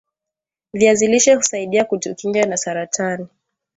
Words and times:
viazi 0.73 1.07
lishe 1.07 1.33
husaidia 1.33 1.85
kutukinga 1.85 2.45
na 2.45 2.57
saratani 2.57 3.27